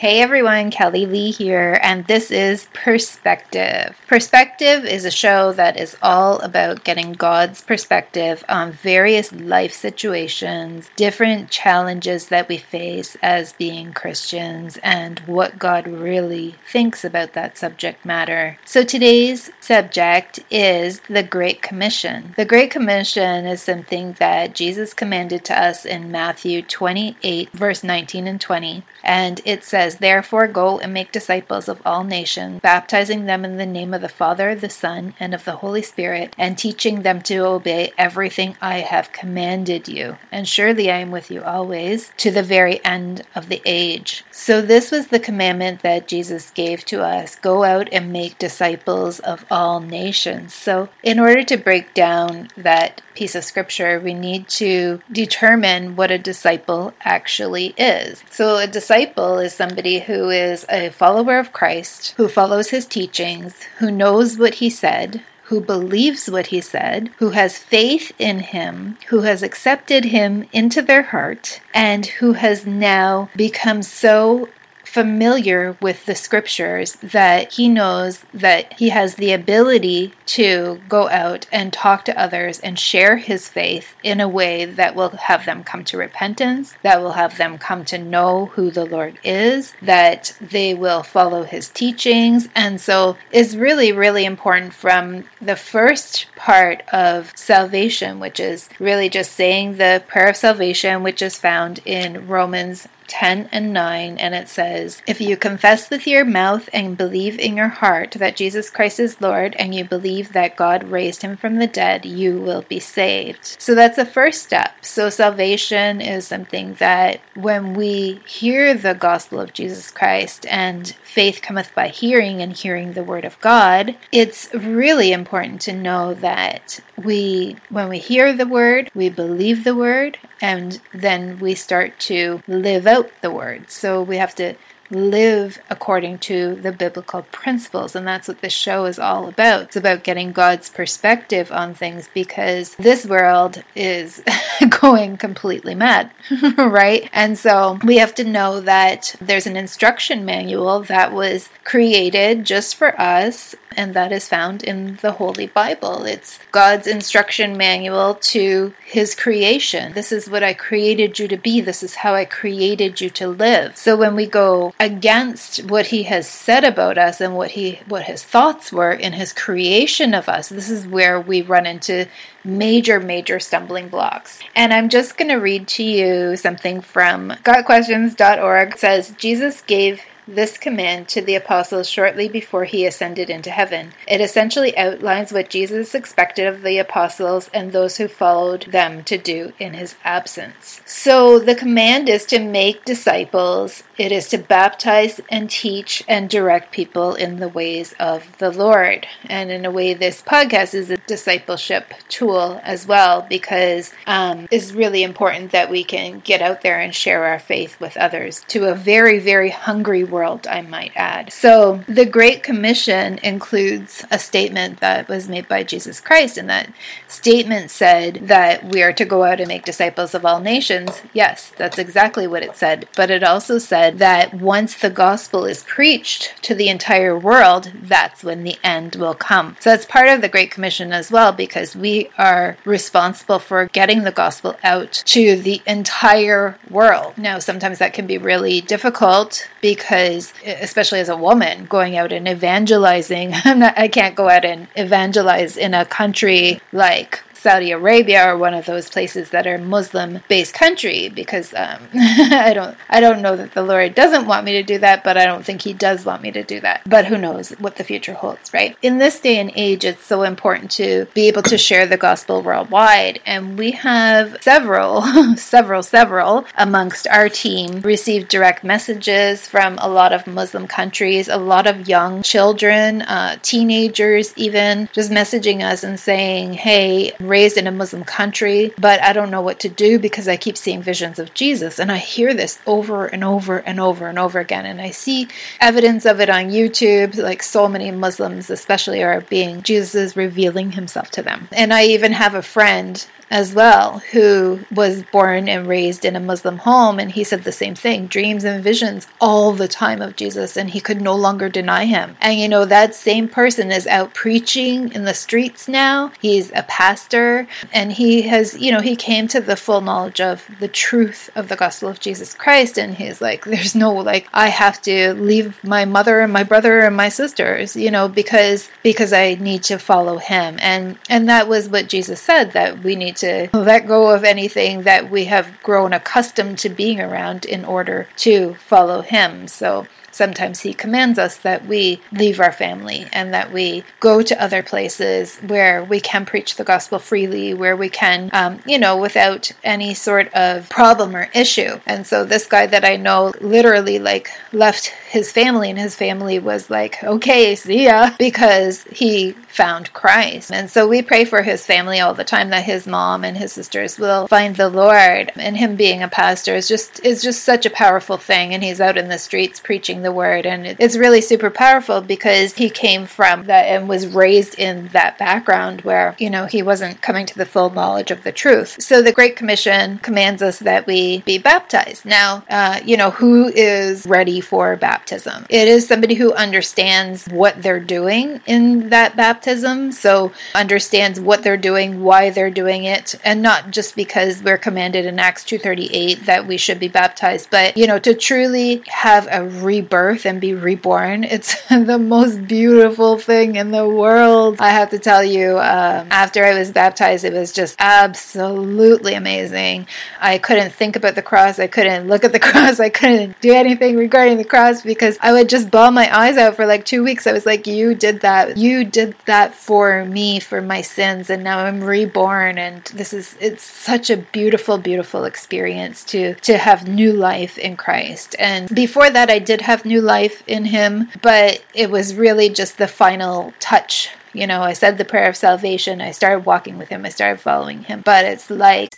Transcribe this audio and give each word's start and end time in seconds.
Hey 0.00 0.22
everyone, 0.22 0.70
Kelly 0.70 1.04
Lee 1.04 1.30
here, 1.30 1.78
and 1.82 2.06
this 2.06 2.30
is 2.30 2.68
Perspective. 2.72 3.94
Perspective 4.08 4.86
is 4.86 5.04
a 5.04 5.10
show 5.10 5.52
that 5.52 5.78
is 5.78 5.94
all 6.00 6.38
about 6.38 6.84
getting 6.84 7.12
God's 7.12 7.60
perspective 7.60 8.42
on 8.48 8.72
various 8.72 9.30
life 9.30 9.74
situations, 9.74 10.88
different 10.96 11.50
challenges 11.50 12.28
that 12.28 12.48
we 12.48 12.56
face 12.56 13.14
as 13.20 13.52
being 13.52 13.92
Christians, 13.92 14.78
and 14.82 15.18
what 15.26 15.58
God 15.58 15.86
really 15.86 16.54
thinks 16.72 17.04
about 17.04 17.34
that 17.34 17.58
subject 17.58 18.02
matter. 18.02 18.56
So 18.64 18.82
today's 18.84 19.50
subject 19.60 20.40
is 20.50 21.00
the 21.10 21.22
Great 21.22 21.60
Commission. 21.60 22.32
The 22.38 22.46
Great 22.46 22.70
Commission 22.70 23.44
is 23.44 23.60
something 23.60 24.14
that 24.14 24.54
Jesus 24.54 24.94
commanded 24.94 25.44
to 25.44 25.62
us 25.62 25.84
in 25.84 26.10
Matthew 26.10 26.62
28, 26.62 27.52
verse 27.52 27.84
19 27.84 28.26
and 28.26 28.40
20, 28.40 28.82
and 29.04 29.42
it 29.44 29.62
says, 29.62 29.89
says, 29.90 29.98
Therefore 29.98 30.46
go 30.46 30.78
and 30.78 30.92
make 30.92 31.12
disciples 31.12 31.68
of 31.68 31.82
all 31.84 32.04
nations, 32.04 32.60
baptizing 32.60 33.26
them 33.26 33.44
in 33.44 33.56
the 33.56 33.66
name 33.66 33.92
of 33.94 34.00
the 34.00 34.08
Father, 34.08 34.54
the 34.54 34.70
Son, 34.70 35.14
and 35.18 35.34
of 35.34 35.44
the 35.44 35.56
Holy 35.56 35.82
Spirit, 35.82 36.34
and 36.38 36.56
teaching 36.56 37.02
them 37.02 37.20
to 37.22 37.38
obey 37.38 37.92
everything 37.98 38.56
I 38.60 38.78
have 38.78 39.12
commanded 39.12 39.88
you. 39.88 40.16
And 40.30 40.48
surely 40.48 40.90
I 40.90 40.98
am 40.98 41.10
with 41.10 41.30
you 41.30 41.42
always, 41.42 42.12
to 42.18 42.30
the 42.30 42.42
very 42.42 42.84
end 42.84 43.22
of 43.34 43.48
the 43.48 43.62
age. 43.64 44.24
So 44.30 44.62
this 44.62 44.90
was 44.90 45.08
the 45.08 45.20
commandment 45.20 45.82
that 45.82 46.08
Jesus 46.08 46.50
gave 46.50 46.84
to 46.86 47.02
us 47.02 47.36
go 47.36 47.64
out 47.64 47.88
and 47.92 48.12
make 48.12 48.38
disciples 48.38 49.20
of 49.20 49.44
all 49.50 49.80
nations. 49.80 50.54
So 50.54 50.88
in 51.02 51.18
order 51.18 51.42
to 51.44 51.56
break 51.56 51.94
down 51.94 52.48
that 52.56 53.02
piece 53.20 53.34
of 53.34 53.44
scripture, 53.44 54.00
we 54.00 54.14
need 54.14 54.48
to 54.48 54.98
determine 55.12 55.94
what 55.94 56.10
a 56.10 56.16
disciple 56.16 56.94
actually 57.02 57.74
is. 57.76 58.24
So 58.30 58.56
a 58.56 58.66
disciple 58.66 59.38
is 59.38 59.52
somebody 59.52 59.98
who 59.98 60.30
is 60.30 60.64
a 60.70 60.88
follower 60.88 61.38
of 61.38 61.52
Christ, 61.52 62.14
who 62.16 62.28
follows 62.28 62.70
his 62.70 62.86
teachings, 62.86 63.62
who 63.78 63.90
knows 63.90 64.38
what 64.38 64.54
he 64.54 64.70
said, 64.70 65.22
who 65.42 65.60
believes 65.60 66.30
what 66.30 66.46
he 66.46 66.62
said, 66.62 67.10
who 67.18 67.30
has 67.30 67.58
faith 67.58 68.10
in 68.18 68.38
him, 68.38 68.96
who 69.08 69.20
has 69.20 69.42
accepted 69.42 70.06
him 70.06 70.48
into 70.52 70.80
their 70.80 71.02
heart, 71.02 71.60
and 71.74 72.06
who 72.06 72.32
has 72.32 72.64
now 72.64 73.28
become 73.36 73.82
so 73.82 74.48
familiar 74.90 75.76
with 75.80 76.04
the 76.06 76.14
scriptures 76.16 76.94
that 76.94 77.52
he 77.52 77.68
knows 77.68 78.24
that 78.34 78.72
he 78.72 78.88
has 78.88 79.14
the 79.14 79.32
ability 79.32 80.12
to 80.26 80.80
go 80.88 81.08
out 81.08 81.46
and 81.52 81.72
talk 81.72 82.04
to 82.04 82.20
others 82.20 82.58
and 82.58 82.76
share 82.76 83.16
his 83.16 83.48
faith 83.48 83.94
in 84.02 84.18
a 84.18 84.28
way 84.28 84.64
that 84.64 84.96
will 84.96 85.10
have 85.10 85.46
them 85.46 85.62
come 85.62 85.84
to 85.84 85.96
repentance, 85.96 86.74
that 86.82 87.00
will 87.00 87.12
have 87.12 87.38
them 87.38 87.56
come 87.56 87.84
to 87.84 87.98
know 87.98 88.46
who 88.46 88.68
the 88.68 88.84
Lord 88.84 89.16
is, 89.22 89.72
that 89.80 90.36
they 90.40 90.74
will 90.74 91.04
follow 91.04 91.44
his 91.44 91.68
teachings. 91.68 92.48
And 92.56 92.80
so 92.80 93.16
is 93.30 93.56
really, 93.56 93.92
really 93.92 94.24
important 94.24 94.74
from 94.74 95.24
the 95.40 95.56
first 95.56 96.26
part 96.34 96.82
of 96.92 97.32
salvation, 97.36 98.18
which 98.18 98.40
is 98.40 98.68
really 98.80 99.08
just 99.08 99.32
saying 99.32 99.76
the 99.76 100.02
prayer 100.08 100.30
of 100.30 100.36
salvation, 100.36 101.04
which 101.04 101.22
is 101.22 101.38
found 101.38 101.78
in 101.84 102.26
Romans 102.26 102.88
10 103.10 103.48
and 103.50 103.72
9, 103.72 104.18
and 104.18 104.34
it 104.36 104.48
says, 104.48 105.02
If 105.06 105.20
you 105.20 105.36
confess 105.36 105.90
with 105.90 106.06
your 106.06 106.24
mouth 106.24 106.70
and 106.72 106.96
believe 106.96 107.40
in 107.40 107.56
your 107.56 107.68
heart 107.68 108.12
that 108.12 108.36
Jesus 108.36 108.70
Christ 108.70 109.00
is 109.00 109.20
Lord, 109.20 109.56
and 109.58 109.74
you 109.74 109.84
believe 109.84 110.32
that 110.32 110.56
God 110.56 110.84
raised 110.84 111.22
him 111.22 111.36
from 111.36 111.56
the 111.56 111.66
dead, 111.66 112.06
you 112.06 112.40
will 112.40 112.62
be 112.62 112.78
saved. 112.78 113.56
So 113.58 113.74
that's 113.74 113.96
the 113.96 114.06
first 114.06 114.44
step. 114.44 114.84
So 114.84 115.10
salvation 115.10 116.00
is 116.00 116.26
something 116.26 116.74
that 116.74 117.20
when 117.34 117.74
we 117.74 118.20
hear 118.26 118.74
the 118.74 118.94
gospel 118.94 119.40
of 119.40 119.52
Jesus 119.52 119.90
Christ 119.90 120.46
and 120.46 120.94
faith 121.02 121.42
cometh 121.42 121.74
by 121.74 121.88
hearing 121.88 122.40
and 122.40 122.52
hearing 122.52 122.92
the 122.92 123.02
word 123.02 123.24
of 123.24 123.40
God, 123.40 123.96
it's 124.12 124.54
really 124.54 125.10
important 125.12 125.60
to 125.62 125.72
know 125.72 126.14
that 126.14 126.78
we, 126.96 127.56
when 127.70 127.88
we 127.88 127.98
hear 127.98 128.32
the 128.32 128.46
word, 128.46 128.88
we 128.94 129.08
believe 129.08 129.64
the 129.64 129.74
word, 129.74 130.18
and 130.40 130.80
then 130.94 131.38
we 131.38 131.54
start 131.54 131.98
to 132.00 132.42
live 132.46 132.86
out 132.86 132.99
the 133.20 133.30
word. 133.30 133.70
So 133.70 134.02
we 134.02 134.16
have 134.16 134.34
to 134.36 134.54
live 134.90 135.58
according 135.70 136.18
to 136.18 136.56
the 136.56 136.72
biblical 136.72 137.22
principles. 137.30 137.94
And 137.94 138.06
that's 138.06 138.28
what 138.28 138.40
this 138.40 138.52
show 138.52 138.84
is 138.86 138.98
all 138.98 139.28
about. 139.28 139.62
It's 139.62 139.76
about 139.76 140.04
getting 140.04 140.32
God's 140.32 140.68
perspective 140.68 141.50
on 141.52 141.74
things 141.74 142.08
because 142.12 142.74
this 142.76 143.06
world 143.06 143.62
is 143.74 144.22
going 144.80 145.16
completely 145.16 145.74
mad, 145.74 146.10
right? 146.58 147.08
And 147.12 147.38
so 147.38 147.78
we 147.84 147.98
have 147.98 148.14
to 148.16 148.24
know 148.24 148.60
that 148.60 149.14
there's 149.20 149.46
an 149.46 149.56
instruction 149.56 150.24
manual 150.24 150.80
that 150.84 151.12
was 151.12 151.48
created 151.64 152.44
just 152.44 152.76
for 152.76 152.98
us 153.00 153.54
and 153.76 153.94
that 153.94 154.12
is 154.12 154.28
found 154.28 154.62
in 154.62 154.96
the 154.96 155.12
Holy 155.12 155.46
Bible. 155.46 156.04
It's 156.04 156.38
God's 156.52 156.86
instruction 156.86 157.56
manual 157.56 158.16
to 158.16 158.74
His 158.84 159.14
creation. 159.14 159.92
This 159.92 160.12
is 160.12 160.28
what 160.28 160.42
I 160.42 160.54
created 160.54 161.18
you 161.18 161.28
to 161.28 161.36
be. 161.36 161.60
This 161.60 161.82
is 161.82 161.96
how 161.96 162.14
I 162.14 162.24
created 162.24 163.00
you 163.00 163.10
to 163.10 163.28
live. 163.28 163.76
So 163.76 163.96
when 163.96 164.16
we 164.16 164.26
go 164.26 164.74
against 164.80 165.58
what 165.70 165.86
He 165.88 166.04
has 166.04 166.26
said 166.26 166.64
about 166.64 166.98
us 166.98 167.20
and 167.20 167.36
what 167.36 167.52
He 167.52 167.78
what 167.86 168.04
His 168.04 168.24
thoughts 168.24 168.72
were 168.72 168.92
in 168.92 169.12
His 169.12 169.32
creation 169.32 170.14
of 170.14 170.28
us, 170.28 170.48
this 170.48 170.70
is 170.70 170.88
where 170.88 171.20
we 171.20 171.42
run 171.42 171.66
into 171.66 172.08
major, 172.42 172.98
major 172.98 173.38
stumbling 173.38 173.88
blocks. 173.88 174.40
And 174.56 174.72
I'm 174.72 174.88
just 174.88 175.18
going 175.18 175.28
to 175.28 175.36
read 175.36 175.68
to 175.68 175.84
you 175.84 176.36
something 176.36 176.80
from 176.80 177.30
GotQuestions.org. 177.44 178.72
It 178.72 178.78
says 178.78 179.14
Jesus 179.18 179.60
gave 179.60 180.00
this 180.34 180.56
command 180.56 181.08
to 181.08 181.20
the 181.20 181.34
apostles 181.34 181.88
shortly 181.88 182.28
before 182.28 182.64
he 182.64 182.86
ascended 182.86 183.28
into 183.30 183.50
heaven. 183.50 183.92
It 184.06 184.20
essentially 184.20 184.76
outlines 184.76 185.32
what 185.32 185.50
Jesus 185.50 185.94
expected 185.94 186.46
of 186.46 186.62
the 186.62 186.78
apostles 186.78 187.50
and 187.52 187.72
those 187.72 187.96
who 187.96 188.08
followed 188.08 188.62
them 188.70 189.02
to 189.04 189.18
do 189.18 189.52
in 189.58 189.74
his 189.74 189.96
absence. 190.04 190.80
So 190.86 191.38
the 191.38 191.54
command 191.54 192.08
is 192.08 192.24
to 192.26 192.38
make 192.38 192.84
disciples, 192.84 193.82
it 193.98 194.12
is 194.12 194.28
to 194.28 194.38
baptize 194.38 195.20
and 195.28 195.50
teach 195.50 196.02
and 196.08 196.30
direct 196.30 196.72
people 196.72 197.14
in 197.14 197.36
the 197.36 197.48
ways 197.48 197.94
of 197.98 198.38
the 198.38 198.50
Lord. 198.50 199.06
And 199.24 199.50
in 199.50 199.64
a 199.64 199.70
way, 199.70 199.94
this 199.94 200.22
podcast 200.22 200.74
is 200.74 200.90
a 200.90 200.96
discipleship 200.96 201.92
tool 202.08 202.60
as 202.62 202.86
well 202.86 203.26
because 203.28 203.92
um, 204.06 204.48
it's 204.50 204.72
really 204.72 205.02
important 205.02 205.52
that 205.52 205.70
we 205.70 205.84
can 205.84 206.20
get 206.20 206.40
out 206.40 206.62
there 206.62 206.78
and 206.78 206.94
share 206.94 207.24
our 207.24 207.38
faith 207.38 207.80
with 207.80 207.96
others 207.96 208.44
to 208.48 208.66
a 208.66 208.74
very, 208.74 209.18
very 209.18 209.50
hungry 209.50 210.04
world 210.04 210.19
world, 210.20 210.46
I 210.46 210.60
might 210.60 210.92
add. 210.96 211.32
So 211.32 211.82
the 211.88 212.04
Great 212.04 212.42
Commission 212.42 213.18
includes 213.22 214.04
a 214.10 214.18
statement 214.18 214.80
that 214.80 215.08
was 215.08 215.30
made 215.30 215.48
by 215.48 215.62
Jesus 215.62 215.98
Christ, 215.98 216.36
and 216.36 216.50
that 216.50 216.70
statement 217.08 217.70
said 217.70 218.28
that 218.34 218.64
we 218.64 218.82
are 218.82 218.92
to 218.92 219.06
go 219.06 219.24
out 219.24 219.40
and 219.40 219.48
make 219.48 219.64
disciples 219.64 220.14
of 220.14 220.26
all 220.26 220.40
nations. 220.40 221.00
Yes, 221.14 221.52
that's 221.56 221.78
exactly 221.78 222.26
what 222.26 222.42
it 222.42 222.54
said. 222.54 222.86
But 222.96 223.10
it 223.10 223.24
also 223.24 223.56
said 223.56 223.98
that 223.98 224.34
once 224.34 224.72
the 224.74 224.90
gospel 224.90 225.46
is 225.46 225.62
preached 225.62 226.34
to 226.42 226.54
the 226.54 226.68
entire 226.68 227.18
world, 227.18 227.72
that's 227.94 228.22
when 228.22 228.44
the 228.44 228.58
end 228.62 228.96
will 228.96 229.14
come. 229.14 229.56
So 229.60 229.70
that's 229.70 229.86
part 229.86 230.10
of 230.10 230.20
the 230.20 230.28
Great 230.28 230.50
Commission 230.50 230.92
as 230.92 231.10
well, 231.10 231.32
because 231.32 231.74
we 231.74 232.10
are 232.18 232.58
responsible 232.66 233.38
for 233.38 233.66
getting 233.66 234.02
the 234.02 234.18
gospel 234.24 234.56
out 234.62 235.02
to 235.06 235.40
the 235.40 235.62
entire 235.66 236.58
world. 236.68 237.16
Now, 237.16 237.38
sometimes 237.38 237.78
that 237.78 237.94
can 237.94 238.06
be 238.06 238.18
really 238.18 238.60
difficult 238.60 239.48
because 239.62 240.09
because 240.10 240.32
especially 240.44 241.00
as 241.00 241.08
a 241.08 241.16
woman 241.16 241.64
going 241.66 241.96
out 241.96 242.12
and 242.12 242.28
evangelizing. 242.28 243.30
Not, 243.44 243.76
i 243.78 243.88
can't 243.88 244.14
go 244.14 244.28
out 244.28 244.44
and 244.44 244.68
evangelize 244.76 245.56
in 245.56 245.74
a 245.74 245.84
country 245.84 246.60
like 246.72 247.22
Saudi 247.40 247.70
Arabia 247.70 248.28
or 248.28 248.36
one 248.36 248.52
of 248.52 248.66
those 248.66 248.90
places 248.90 249.30
that 249.30 249.46
are 249.46 249.56
Muslim 249.56 250.20
based 250.28 250.52
country 250.52 251.08
because 251.08 251.54
um, 251.54 251.80
I 251.94 252.52
don't 252.54 252.76
I 252.90 253.00
don't 253.00 253.22
know 253.22 253.34
that 253.36 253.52
the 253.52 253.62
Lord 253.62 253.94
doesn't 253.94 254.26
want 254.26 254.44
me 254.44 254.52
to 254.52 254.62
do 254.62 254.78
that, 254.78 255.02
but 255.02 255.16
I 255.16 255.24
don't 255.24 255.44
think 255.44 255.62
He 255.62 255.72
does 255.72 256.04
want 256.04 256.22
me 256.22 256.30
to 256.32 256.42
do 256.42 256.60
that. 256.60 256.82
But 256.86 257.06
who 257.06 257.16
knows 257.16 257.50
what 257.52 257.76
the 257.76 257.84
future 257.84 258.12
holds, 258.12 258.52
right? 258.52 258.76
In 258.82 258.98
this 258.98 259.20
day 259.20 259.38
and 259.38 259.52
age, 259.56 259.84
it's 259.84 260.04
so 260.04 260.22
important 260.22 260.70
to 260.72 261.06
be 261.14 261.28
able 261.28 261.42
to 261.44 261.56
share 261.56 261.86
the 261.86 261.96
gospel 261.96 262.42
worldwide, 262.42 263.20
and 263.24 263.58
we 263.58 263.70
have 263.72 264.36
several, 264.42 265.02
several, 265.36 265.82
several 265.82 266.44
amongst 266.56 267.08
our 267.08 267.28
team 267.28 267.80
received 267.80 268.28
direct 268.28 268.64
messages 268.64 269.46
from 269.46 269.78
a 269.78 269.88
lot 269.88 270.12
of 270.12 270.26
Muslim 270.26 270.66
countries, 270.66 271.28
a 271.28 271.38
lot 271.38 271.66
of 271.66 271.88
young 271.88 272.22
children, 272.22 273.02
uh, 273.02 273.36
teenagers, 273.42 274.34
even 274.36 274.90
just 274.92 275.10
messaging 275.10 275.62
us 275.62 275.82
and 275.82 275.98
saying, 275.98 276.52
"Hey, 276.52 277.12
raised 277.30 277.56
in 277.56 277.66
a 277.66 277.72
Muslim 277.72 278.04
country, 278.04 278.74
but 278.78 279.02
I 279.02 279.14
don't 279.14 279.30
know 279.30 279.40
what 279.40 279.60
to 279.60 279.68
do 279.68 279.98
because 279.98 280.28
I 280.28 280.36
keep 280.36 280.58
seeing 280.58 280.82
visions 280.82 281.18
of 281.18 281.32
Jesus." 281.32 281.78
And 281.78 281.90
I 281.90 281.96
hear 281.96 282.34
this 282.34 282.58
over 282.66 283.06
and 283.06 283.24
over 283.24 283.58
and 283.58 283.80
over 283.80 284.08
and 284.08 284.18
over 284.18 284.38
again, 284.40 284.66
and 284.66 284.80
I 284.80 284.90
see 284.90 285.28
evidence 285.60 286.04
of 286.04 286.20
it 286.20 286.28
on 286.28 286.50
YouTube. 286.50 287.16
Like 287.16 287.42
so 287.42 287.68
many 287.68 287.90
Muslims, 287.90 288.50
especially, 288.50 289.02
are 289.02 289.22
being 289.22 289.62
Jesus 289.62 289.94
is 289.94 290.16
revealing 290.16 290.72
Himself 290.72 291.10
to 291.12 291.22
them. 291.22 291.48
And 291.52 291.72
I 291.72 291.84
even 291.84 292.12
have 292.12 292.34
a 292.34 292.42
friend 292.42 293.06
as 293.30 293.54
well 293.54 294.00
who 294.12 294.60
was 294.74 295.02
born 295.04 295.48
and 295.48 295.66
raised 295.66 296.04
in 296.04 296.16
a 296.16 296.20
Muslim 296.20 296.58
home 296.58 296.98
and 296.98 297.12
he 297.12 297.24
said 297.24 297.44
the 297.44 297.52
same 297.52 297.74
thing 297.74 298.06
dreams 298.06 298.44
and 298.44 298.62
visions 298.62 299.06
all 299.20 299.52
the 299.52 299.68
time 299.68 300.02
of 300.02 300.16
Jesus 300.16 300.56
and 300.56 300.70
he 300.70 300.80
could 300.80 301.00
no 301.00 301.14
longer 301.14 301.48
deny 301.48 301.84
him. 301.84 302.16
And 302.20 302.38
you 302.38 302.48
know 302.48 302.64
that 302.64 302.94
same 302.94 303.28
person 303.28 303.70
is 303.70 303.86
out 303.86 304.14
preaching 304.14 304.92
in 304.92 305.04
the 305.04 305.14
streets 305.14 305.68
now. 305.68 306.12
He's 306.20 306.50
a 306.52 306.64
pastor 306.64 307.46
and 307.72 307.92
he 307.92 308.22
has 308.22 308.58
you 308.58 308.72
know 308.72 308.80
he 308.80 308.96
came 308.96 309.28
to 309.28 309.40
the 309.40 309.56
full 309.56 309.80
knowledge 309.80 310.20
of 310.20 310.48
the 310.58 310.68
truth 310.68 311.30
of 311.34 311.48
the 311.48 311.56
gospel 311.56 311.88
of 311.88 312.00
Jesus 312.00 312.34
Christ 312.34 312.78
and 312.78 312.94
he's 312.94 313.20
like 313.20 313.44
there's 313.44 313.74
no 313.74 313.92
like 313.92 314.28
I 314.32 314.48
have 314.48 314.82
to 314.82 315.14
leave 315.14 315.62
my 315.62 315.84
mother 315.84 316.20
and 316.20 316.32
my 316.32 316.42
brother 316.42 316.80
and 316.80 316.96
my 316.96 317.08
sisters 317.08 317.76
you 317.76 317.90
know 317.90 318.08
because 318.08 318.68
because 318.82 319.12
I 319.12 319.34
need 319.34 319.62
to 319.64 319.78
follow 319.78 320.18
him. 320.18 320.56
And 320.60 320.98
and 321.08 321.28
that 321.28 321.48
was 321.48 321.68
what 321.68 321.88
Jesus 321.88 322.20
said 322.20 322.52
that 322.52 322.82
we 322.82 322.96
need 322.96 323.16
to 323.20 323.48
let 323.52 323.86
go 323.86 324.10
of 324.10 324.24
anything 324.24 324.82
that 324.82 325.10
we 325.10 325.24
have 325.26 325.62
grown 325.62 325.92
accustomed 325.92 326.58
to 326.58 326.68
being 326.68 327.00
around 327.00 327.44
in 327.44 327.64
order 327.64 328.08
to 328.16 328.54
follow 328.54 329.02
Him. 329.02 329.48
So 329.48 329.86
sometimes 330.10 330.60
he 330.60 330.74
commands 330.74 331.18
us 331.18 331.36
that 331.38 331.66
we 331.66 332.00
leave 332.12 332.40
our 332.40 332.52
family 332.52 333.06
and 333.12 333.32
that 333.34 333.52
we 333.52 333.84
go 334.00 334.22
to 334.22 334.42
other 334.42 334.62
places 334.62 335.38
where 335.38 335.84
we 335.84 336.00
can 336.00 336.24
preach 336.26 336.56
the 336.56 336.64
gospel 336.64 336.98
freely, 336.98 337.54
where 337.54 337.76
we 337.76 337.88
can, 337.88 338.30
um, 338.32 338.60
you 338.66 338.78
know, 338.78 338.96
without 338.96 339.52
any 339.64 339.94
sort 339.94 340.32
of 340.34 340.68
problem 340.68 341.16
or 341.16 341.28
issue. 341.34 341.80
And 341.86 342.06
so 342.06 342.24
this 342.24 342.46
guy 342.46 342.66
that 342.66 342.84
I 342.84 342.96
know 342.96 343.32
literally 343.40 343.98
like 343.98 344.30
left 344.52 344.86
his 345.10 345.32
family, 345.32 345.70
and 345.70 345.78
his 345.78 345.96
family 345.96 346.38
was 346.38 346.70
like, 346.70 347.02
okay, 347.02 347.56
see 347.56 347.84
ya, 347.84 348.10
because 348.18 348.84
he 348.84 349.32
found 349.48 349.92
Christ. 349.92 350.52
And 350.52 350.70
so 350.70 350.86
we 350.86 351.02
pray 351.02 351.24
for 351.24 351.42
his 351.42 351.66
family 351.66 351.98
all 351.98 352.14
the 352.14 352.24
time 352.24 352.50
that 352.50 352.64
his 352.64 352.86
mom 352.86 353.24
and 353.24 353.36
his 353.36 353.52
sisters 353.52 353.98
will 353.98 354.28
find 354.28 354.54
the 354.54 354.68
Lord. 354.68 355.32
And 355.34 355.56
him 355.56 355.74
being 355.74 356.02
a 356.02 356.08
pastor 356.08 356.54
is 356.54 356.68
just 356.68 357.04
is 357.04 357.22
just 357.22 357.42
such 357.42 357.66
a 357.66 357.70
powerful 357.70 358.16
thing. 358.16 358.54
And 358.54 358.62
he's 358.62 358.80
out 358.80 358.96
in 358.96 359.08
the 359.08 359.18
streets 359.18 359.58
preaching 359.58 359.99
the 360.02 360.12
word, 360.12 360.46
and 360.46 360.66
it's 360.66 360.96
really 360.96 361.20
super 361.20 361.50
powerful 361.50 362.00
because 362.00 362.54
he 362.54 362.70
came 362.70 363.06
from 363.06 363.44
that 363.44 363.66
and 363.66 363.88
was 363.88 364.06
raised 364.06 364.58
in 364.58 364.88
that 364.88 365.18
background 365.18 365.82
where 365.82 366.14
you 366.18 366.30
know 366.30 366.46
he 366.46 366.62
wasn't 366.62 367.02
coming 367.02 367.26
to 367.26 367.36
the 367.36 367.46
full 367.46 367.70
knowledge 367.70 368.10
of 368.10 368.22
the 368.22 368.32
truth. 368.32 368.80
So 368.82 369.02
the 369.02 369.12
Great 369.12 369.36
Commission 369.36 369.98
commands 369.98 370.42
us 370.42 370.58
that 370.60 370.86
we 370.86 371.20
be 371.22 371.38
baptized. 371.38 372.04
Now, 372.04 372.44
uh, 372.48 372.80
you 372.84 372.96
know 372.96 373.10
who 373.10 373.48
is 373.54 374.06
ready 374.06 374.40
for 374.40 374.76
baptism? 374.76 375.46
It 375.48 375.68
is 375.68 375.86
somebody 375.86 376.14
who 376.14 376.32
understands 376.32 377.26
what 377.26 377.62
they're 377.62 377.80
doing 377.80 378.40
in 378.46 378.88
that 378.90 379.16
baptism, 379.16 379.92
so 379.92 380.32
understands 380.54 381.20
what 381.20 381.42
they're 381.42 381.56
doing, 381.56 382.02
why 382.02 382.30
they're 382.30 382.50
doing 382.50 382.84
it, 382.84 383.14
and 383.24 383.42
not 383.42 383.70
just 383.70 383.96
because 383.96 384.42
we're 384.42 384.58
commanded 384.58 385.06
in 385.06 385.18
Acts 385.18 385.44
two 385.44 385.58
thirty 385.58 385.88
eight 385.92 386.24
that 386.26 386.46
we 386.46 386.56
should 386.56 386.80
be 386.80 386.88
baptized, 386.88 387.48
but 387.50 387.76
you 387.76 387.86
know 387.86 387.98
to 387.98 388.14
truly 388.14 388.82
have 388.86 389.28
a 389.30 389.44
rebirth 389.44 389.89
rebirth 389.90 390.24
and 390.24 390.40
be 390.40 390.54
reborn. 390.54 391.24
It's 391.24 391.60
the 391.68 391.98
most 391.98 392.46
beautiful 392.46 393.18
thing 393.18 393.56
in 393.56 393.72
the 393.72 393.88
world. 393.88 394.60
I 394.60 394.70
have 394.70 394.90
to 394.90 394.98
tell 394.98 395.24
you, 395.24 395.58
um, 395.58 396.06
after 396.10 396.44
I 396.44 396.56
was 396.56 396.70
baptized, 396.70 397.24
it 397.24 397.32
was 397.32 397.52
just 397.52 397.76
absolutely 397.78 399.14
amazing. 399.14 399.86
I 400.20 400.38
couldn't 400.38 400.70
think 400.72 400.96
about 400.96 401.16
the 401.16 401.22
cross. 401.22 401.58
I 401.58 401.66
couldn't 401.66 402.06
look 402.06 402.24
at 402.24 402.32
the 402.32 402.38
cross. 402.50 402.78
I 402.78 402.88
couldn't 402.88 403.40
do 403.40 403.52
anything 403.52 403.96
regarding 403.96 404.38
the 404.38 404.44
cross 404.44 404.82
because 404.82 405.18
I 405.20 405.32
would 405.32 405.48
just 405.48 405.70
bawl 405.70 405.90
my 405.90 406.16
eyes 406.16 406.36
out 406.36 406.56
for 406.56 406.66
like 406.66 406.84
two 406.84 407.02
weeks. 407.02 407.26
I 407.26 407.32
was 407.32 407.46
like, 407.46 407.66
You 407.66 407.94
did 407.94 408.20
that. 408.20 408.56
You 408.56 408.84
did 408.84 409.16
that 409.26 409.54
for 409.54 410.04
me, 410.04 410.40
for 410.40 410.62
my 410.62 410.82
sins. 410.82 411.30
And 411.30 411.42
now 411.42 411.58
I'm 411.58 411.82
reborn. 411.82 412.58
And 412.58 412.84
this 412.94 413.12
is, 413.12 413.36
it's 413.40 413.62
such 413.62 414.10
a 414.10 414.16
beautiful, 414.16 414.78
beautiful 414.78 415.24
experience 415.24 416.04
to, 416.04 416.34
to 416.34 416.58
have 416.58 416.86
new 416.86 417.12
life 417.12 417.58
in 417.58 417.76
Christ. 417.76 418.36
And 418.38 418.72
before 418.72 419.10
that, 419.10 419.30
I 419.30 419.38
did 419.40 419.60
have 419.62 419.79
new 419.84 420.00
life 420.00 420.42
in 420.46 420.64
him, 420.64 421.08
but 421.22 421.62
it 421.74 421.90
was 421.90 422.14
really 422.14 422.48
just 422.48 422.78
the 422.78 422.88
final 422.88 423.52
touch. 423.60 424.08
You 424.32 424.46
know, 424.46 424.62
I 424.62 424.74
said 424.74 424.98
the 424.98 425.04
prayer 425.04 425.28
of 425.28 425.36
salvation, 425.36 426.00
I 426.00 426.12
started 426.12 426.46
walking 426.46 426.78
with 426.78 426.88
him, 426.88 427.04
I 427.04 427.08
started 427.08 427.40
following 427.40 427.82
him, 427.82 428.02
but 428.04 428.24
it's 428.24 428.50
like. 428.50 428.90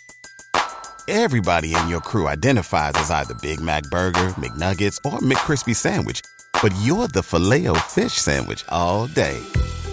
Everybody 1.08 1.75
in 1.75 1.88
your 1.88 2.00
crew 2.00 2.29
identifies 2.29 2.93
as 2.94 3.11
either 3.11 3.34
Big 3.34 3.61
Mac 3.61 3.82
Burger, 3.84 4.29
McNuggets, 4.38 4.99
or 5.05 5.19
McCrispy 5.19 5.75
Sandwich, 5.75 6.20
but 6.62 6.73
you're 6.82 7.08
the 7.08 7.23
filet 7.23 7.67
fish 7.88 8.12
Sandwich 8.12 8.64
all 8.69 9.08
day. 9.08 9.38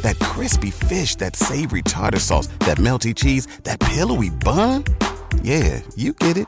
That 0.01 0.19
crispy 0.19 0.71
fish, 0.71 1.15
that 1.15 1.35
savory 1.35 1.81
tartar 1.81 2.19
sauce, 2.19 2.47
that 2.59 2.77
melty 2.77 3.15
cheese, 3.15 3.47
that 3.63 3.79
pillowy 3.79 4.29
bun. 4.29 4.83
Yeah, 5.41 5.81
you 5.95 6.13
get 6.13 6.37
it 6.37 6.47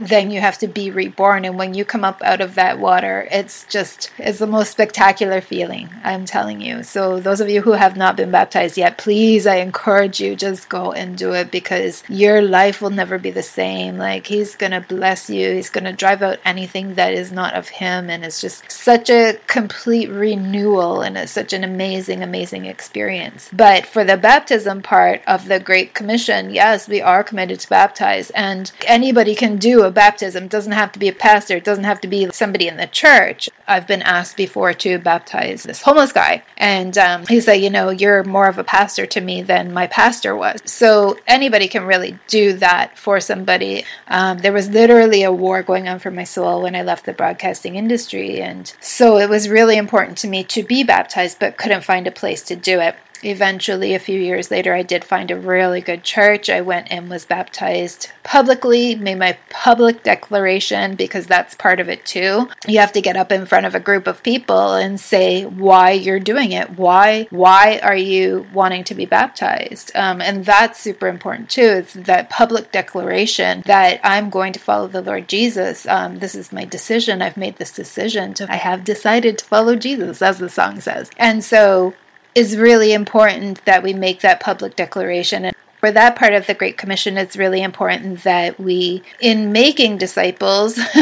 then 0.00 0.30
you 0.30 0.40
have 0.40 0.58
to 0.58 0.68
be 0.68 0.90
reborn. 0.90 1.44
And 1.44 1.58
when 1.58 1.74
you 1.74 1.84
come 1.84 2.04
up 2.04 2.22
out 2.22 2.40
of 2.40 2.54
that 2.54 2.78
water 2.78 3.28
it's 3.30 3.64
just 3.66 4.10
it's 4.18 4.38
the 4.38 4.46
most 4.46 4.70
spectacular 4.70 5.40
feeling 5.40 5.88
i'm 6.04 6.24
telling 6.24 6.60
you. 6.60 6.82
So 6.82 7.20
those 7.20 7.40
of 7.40 7.48
you 7.48 7.62
who 7.62 7.72
have 7.72 7.96
not 7.96 8.16
been 8.16 8.30
baptized 8.30 8.76
yet 8.76 8.98
please 8.98 9.46
i 9.46 9.56
encourage 9.56 10.20
you 10.20 10.36
just 10.36 10.68
go 10.68 10.92
and 10.92 11.16
do 11.16 11.32
it 11.32 11.50
because 11.50 12.02
your 12.08 12.42
life 12.42 12.80
will 12.80 12.90
never 12.90 13.18
be 13.18 13.30
the 13.30 13.42
same. 13.42 13.98
Like 13.98 14.26
he's 14.26 14.56
gonna 14.56 14.80
bless 14.80 15.30
you. 15.30 15.52
He's 15.52 15.70
gonna 15.70 15.92
drive 15.92 16.22
out 16.22 16.38
anything 16.44 16.94
that 16.94 17.12
is 17.12 17.32
not 17.32 17.54
of 17.54 17.68
him. 17.68 18.10
And 18.10 18.24
it's 18.24 18.40
just 18.40 18.70
such 18.70 19.10
a 19.10 19.38
complete 19.46 20.08
renewal 20.08 21.02
and 21.02 21.16
it's 21.16 21.32
such 21.32 21.52
an 21.52 21.64
amazing 21.64 22.22
amazing 22.22 22.66
experience. 22.66 23.50
But 23.52 23.86
for 23.86 24.04
the 24.04 24.16
baptism 24.16 24.82
part 24.82 25.22
of 25.26 25.48
the 25.48 25.60
great 25.60 25.94
commission 25.94 26.50
yes 26.50 26.88
we 26.88 27.00
are 27.00 27.24
committed 27.24 27.60
to 27.60 27.68
baptize. 27.68 28.30
And 28.30 28.70
anybody 28.86 29.34
can 29.34 29.56
do 29.56 29.84
a 29.88 29.92
baptism. 29.92 30.44
It 30.44 30.50
doesn't 30.50 30.72
have 30.72 30.92
to 30.92 30.98
be 30.98 31.08
a 31.08 31.12
pastor, 31.12 31.56
it 31.56 31.64
doesn't 31.64 31.84
have 31.84 32.00
to 32.02 32.08
be 32.08 32.30
somebody 32.30 32.68
in 32.68 32.76
the 32.76 32.86
church. 32.86 33.50
I've 33.66 33.86
been 33.86 34.02
asked 34.02 34.36
before 34.36 34.72
to 34.72 34.98
baptize 34.98 35.64
this 35.64 35.82
homeless 35.82 36.12
guy, 36.12 36.44
and 36.56 36.96
um, 36.96 37.26
he 37.26 37.40
said, 37.40 37.54
You 37.54 37.70
know, 37.70 37.90
you're 37.90 38.24
more 38.24 38.48
of 38.48 38.58
a 38.58 38.64
pastor 38.64 39.06
to 39.06 39.20
me 39.20 39.42
than 39.42 39.72
my 39.72 39.86
pastor 39.86 40.36
was. 40.36 40.60
So 40.64 41.18
anybody 41.26 41.68
can 41.68 41.84
really 41.84 42.18
do 42.28 42.54
that 42.54 42.96
for 42.96 43.20
somebody. 43.20 43.84
Um, 44.06 44.38
there 44.38 44.52
was 44.52 44.68
literally 44.68 45.22
a 45.22 45.32
war 45.32 45.62
going 45.62 45.88
on 45.88 45.98
for 45.98 46.10
my 46.10 46.24
soul 46.24 46.62
when 46.62 46.76
I 46.76 46.82
left 46.82 47.06
the 47.06 47.12
broadcasting 47.12 47.76
industry, 47.76 48.40
and 48.40 48.72
so 48.80 49.18
it 49.18 49.28
was 49.28 49.48
really 49.48 49.76
important 49.76 50.18
to 50.18 50.28
me 50.28 50.44
to 50.44 50.62
be 50.62 50.84
baptized, 50.84 51.38
but 51.40 51.56
couldn't 51.56 51.84
find 51.84 52.06
a 52.06 52.12
place 52.12 52.42
to 52.44 52.56
do 52.56 52.80
it 52.80 52.94
eventually, 53.22 53.94
a 53.94 53.98
few 53.98 54.18
years 54.18 54.50
later, 54.50 54.74
I 54.74 54.82
did 54.82 55.04
find 55.04 55.30
a 55.30 55.36
really 55.36 55.80
good 55.80 56.04
church. 56.04 56.48
I 56.50 56.60
went 56.60 56.90
and 56.90 57.08
was 57.10 57.24
baptized 57.24 58.10
publicly, 58.22 58.94
made 58.94 59.18
my 59.18 59.38
public 59.48 60.02
declaration 60.02 60.94
because 60.94 61.26
that's 61.26 61.54
part 61.54 61.80
of 61.80 61.88
it 61.88 62.04
too. 62.04 62.48
You 62.66 62.78
have 62.80 62.92
to 62.92 63.00
get 63.00 63.16
up 63.16 63.32
in 63.32 63.46
front 63.46 63.66
of 63.66 63.74
a 63.74 63.80
group 63.80 64.06
of 64.06 64.22
people 64.22 64.74
and 64.74 65.00
say 65.00 65.44
why 65.46 65.92
you're 65.92 66.20
doing 66.20 66.52
it. 66.52 66.76
Why? 66.76 67.26
Why 67.30 67.80
are 67.82 67.96
you 67.96 68.46
wanting 68.52 68.84
to 68.84 68.94
be 68.94 69.06
baptized? 69.06 69.92
Um, 69.94 70.20
and 70.20 70.44
that's 70.44 70.78
super 70.78 71.08
important 71.08 71.48
too. 71.48 71.62
It's 71.62 71.94
that 71.94 72.30
public 72.30 72.70
declaration 72.70 73.62
that 73.66 74.00
I'm 74.04 74.30
going 74.30 74.52
to 74.52 74.60
follow 74.60 74.88
the 74.88 75.02
Lord 75.02 75.28
Jesus. 75.28 75.86
Um, 75.86 76.18
this 76.18 76.34
is 76.34 76.52
my 76.52 76.64
decision. 76.64 77.22
I've 77.22 77.36
made 77.36 77.56
this 77.56 77.72
decision 77.72 78.34
to. 78.34 78.52
I 78.52 78.56
have 78.56 78.84
decided 78.84 79.38
to 79.38 79.44
follow 79.44 79.76
Jesus, 79.76 80.20
as 80.20 80.38
the 80.38 80.48
song 80.48 80.80
says. 80.80 81.10
And 81.16 81.42
so 81.42 81.94
is 82.34 82.56
really 82.56 82.92
important 82.92 83.64
that 83.64 83.82
we 83.82 83.92
make 83.92 84.20
that 84.20 84.40
public 84.40 84.76
declaration. 84.76 85.44
And 85.44 85.56
for 85.80 85.92
that 85.92 86.16
part 86.16 86.34
of 86.34 86.46
the 86.46 86.54
Great 86.54 86.76
Commission, 86.76 87.16
it's 87.16 87.36
really 87.36 87.62
important 87.62 88.24
that 88.24 88.58
we, 88.58 89.02
in 89.20 89.52
making 89.52 89.98
disciples, 89.98 90.78